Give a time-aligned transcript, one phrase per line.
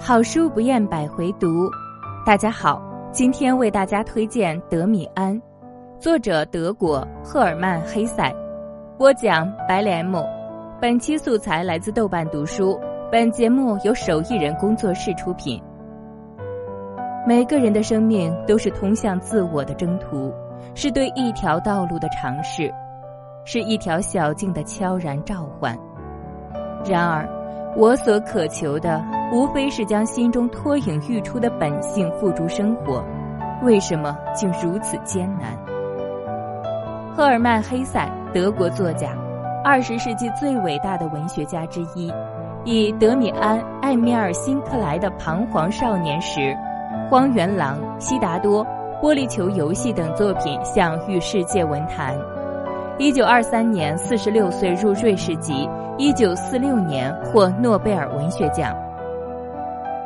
[0.00, 1.68] 好书不厌百回读，
[2.24, 5.36] 大家好，今天为大家推荐《德米安》，
[5.98, 8.32] 作者德国赫尔曼·黑塞，
[8.96, 10.24] 播讲白莲木。
[10.80, 12.78] 本期素材来自豆瓣读书，
[13.10, 15.60] 本节目由手艺人工作室出品。
[17.26, 20.32] 每个人的生命都是通向自我的征途，
[20.74, 22.72] 是对一条道路的尝试，
[23.44, 25.76] 是一条小径的悄然召唤。
[26.88, 27.28] 然而，
[27.76, 29.00] 我所渴求的，
[29.32, 33.04] 无非是将心中脱颖欲出的本性付诸生活。
[33.62, 35.56] 为什么竟如此艰难？
[37.14, 39.10] 赫尔曼·黑塞，德国作家，
[39.64, 42.12] 二十世纪最伟大的文学家之一，
[42.64, 46.40] 以德米安·艾米尔·辛克莱的《彷徨少年时》
[47.08, 48.64] 《荒原狼》《悉达多》
[49.00, 52.16] 《玻璃球游戏》等作品享誉世界文坛。
[52.98, 55.68] 一九二三年，四十六岁入瑞士籍。
[56.00, 58.72] 一九四六年获诺贝尔文学奖。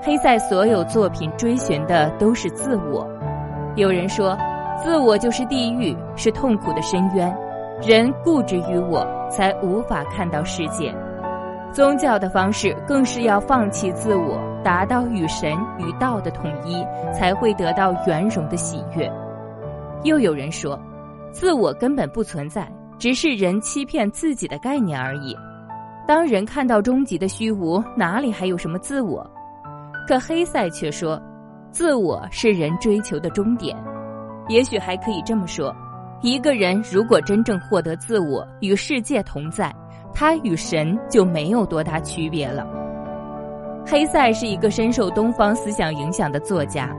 [0.00, 3.04] 黑塞所有作品追寻的都是自我。
[3.74, 4.38] 有人说，
[4.80, 7.36] 自我就是地狱，是痛苦的深渊。
[7.82, 10.94] 人固执于我，才无法看到世界。
[11.72, 19.10] 宗教的方式更是要放弃自我，达到与神与道的统一，才会得到圆融的喜悦。
[20.04, 20.78] 又有人说，
[21.32, 25.36] 自我根本不存在，只是人欺骗自己的概念而已。
[26.10, 29.24] 当人看到终极的虚无，哪里还有什么自我？
[30.08, 31.22] 可黑塞却说，
[31.70, 33.76] 自我是人追求的终点。
[34.48, 35.72] 也许还可以这么说：
[36.20, 39.72] 一个人如果真正获得自我，与世界同在，
[40.12, 42.66] 他与神就没有多大区别了。
[43.86, 46.92] 黑塞是一个深受东方思想影响的作家，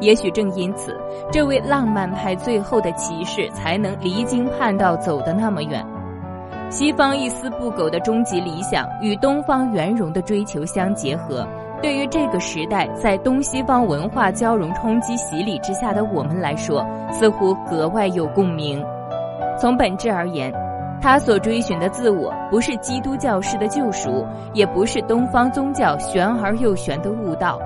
[0.00, 0.92] 也许正因此，
[1.30, 5.86] 这位浪漫派最后的骑士才能离经叛道，走得那么远。
[6.70, 11.44] 西方一丝不苟的终极理想与东方圆融的追求相结合，
[11.82, 18.80] 对于这个时代在东西方文化交融冲击洗礼之下的我们来说，似乎格外有共鸣。
[19.58, 20.54] 从本质而言，
[21.02, 24.24] 他所追寻的自我，不是基督教式的救赎，
[24.54, 27.58] 也不是东方宗教玄而又玄的悟道，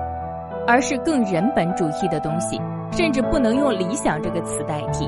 [0.65, 2.59] 而是更人本主义的东西，
[2.91, 5.07] 甚至不能用理想这个词代替。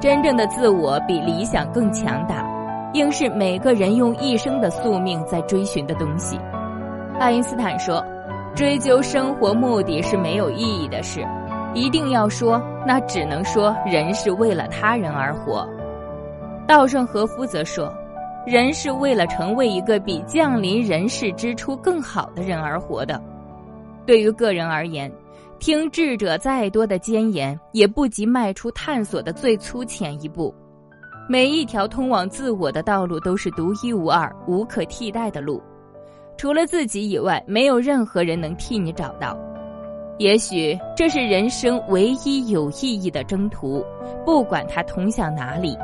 [0.00, 2.46] 真正的自我比理想更强大。
[2.96, 6.38] 应是每个人用一生的宿命在追寻的东西。
[7.20, 8.02] 爱因斯坦说
[8.56, 11.22] ：“追究生活目的是没有意义的事，
[11.74, 15.68] 一定要说，那只能说人是为了他人而活。”
[16.66, 17.92] 稻盛和夫则说
[18.46, 23.22] ：“人是为了成为一个比降临人世之初更好的人而活的。”
[24.06, 25.12] 对于个人而言，
[25.58, 30.54] 听智者再多的谏言，也不及迈出探索的最粗浅一步。
[31.28, 35.60] 每一条通往自我的道路都是独一无二、无可替代的路，
[36.36, 39.36] 除了自己以外，没有任何人能替你找到。
[40.18, 43.84] 也许这是人生唯一有意义的征途，
[44.24, 45.76] 不管它通向哪里。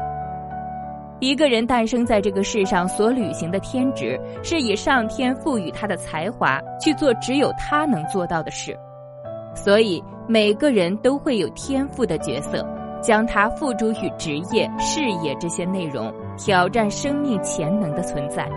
[1.19, 8.77] 一个人诞生在这个世上所履行的天职，是以上天赋予他的才华去做只有他能做到的事，
[9.55, 12.65] 所以每个人都会有天赋的角色。
[13.03, 18.49] 将它付诸于职业、事业这些内容，挑战生命潜能的存在，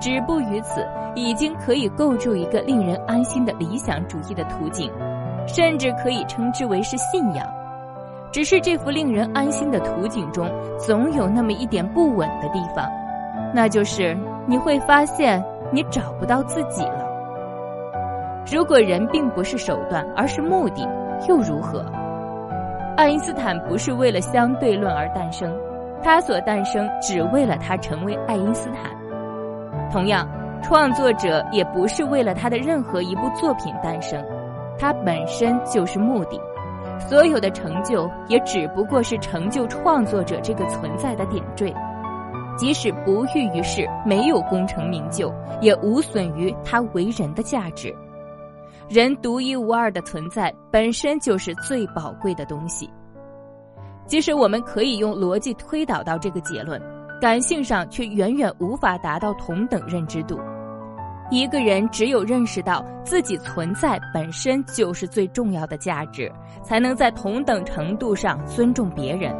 [0.00, 4.92] 止步于此，已经可以构筑一个令人安心的理想主义的图景，
[5.46, 7.46] 甚至可以称之为是信仰。
[8.30, 10.48] 只是这幅令人安心的图景中，
[10.78, 12.88] 总有那么一点不稳的地方，
[13.52, 15.42] 那就是你会发现
[15.72, 17.08] 你找不到自己了。
[18.52, 20.88] 如果人并不是手段，而是目的，
[21.28, 21.84] 又如何？
[22.96, 25.56] 爱因斯坦不是为了相对论而诞生，
[26.02, 28.90] 他所诞生只为了他成为爱因斯坦。
[29.90, 30.28] 同样，
[30.62, 34.22] 创作者也不是为了他的任何一部作品诞生，
[34.78, 36.38] 他本身就是目的。
[36.98, 41.74] 所有的成就也只不过是成就创作者这个存在的点缀，
[42.58, 47.94] 即使不遇于世，没有功成名就，也无损于他为人的价值。
[48.90, 52.90] 人独一无二的存在本身就是最宝贵的东西。
[54.04, 56.82] 即使我们可以用逻辑推导到这个结论，
[57.20, 60.40] 感性上却远远无法达到同等认知度。
[61.30, 66.28] 一个人只有认识到自己存在本身就是最重要的价值，
[66.64, 69.32] 才能在同等程度上尊重别人。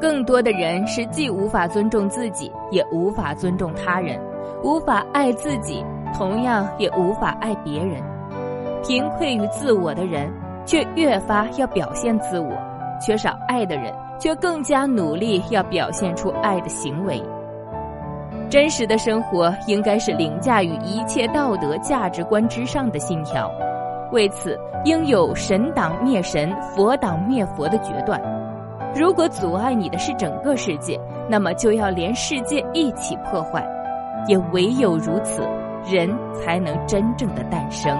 [0.00, 4.20] 更多的人是既无法尊重自己，也无法尊重他人，
[4.64, 8.02] 无法爱自己，同样也无法爱别人。
[8.88, 10.32] 贫困于自我的人，
[10.64, 12.54] 却越发要表现自我；
[12.98, 17.22] 缺少爱的人，却更加努力要表现出爱的行为。
[18.48, 23.52] 真实的生活应该是凌驾于一切道德价值观之上的信条。
[24.10, 28.18] 为此，应有神党灭神、佛党灭佛的决断。
[28.94, 30.98] 如果阻碍你的是整个世界，
[31.28, 33.62] 那么就要连世界一起破坏。
[34.26, 35.46] 也唯有如此，
[35.84, 37.94] 人才能真正的诞生。